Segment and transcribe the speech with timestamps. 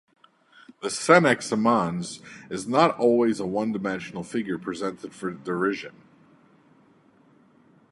[0.81, 5.93] The "senex amans" is not always a one-dimensional figure presented for derision.